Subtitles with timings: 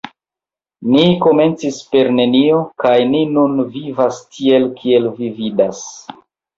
[0.93, 5.89] Ni komencis per nenio, kaj ni nun vivas tiel, kiel vi vidas.